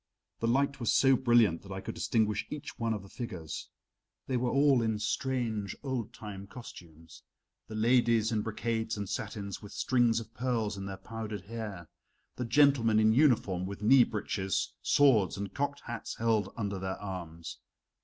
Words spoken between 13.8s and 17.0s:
knee breeches, swords, and cocked hats held under their